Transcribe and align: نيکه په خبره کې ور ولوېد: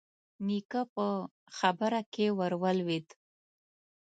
نيکه 0.47 0.81
په 0.95 1.07
خبره 1.57 2.01
کې 2.13 2.25
ور 2.37 2.53
ولوېد: 2.61 3.07